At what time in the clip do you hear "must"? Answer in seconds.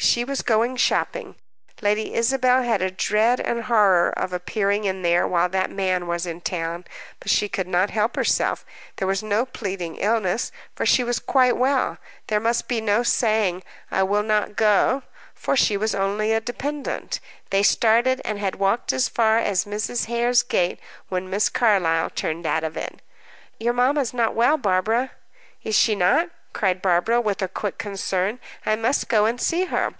12.38-12.68, 28.74-29.08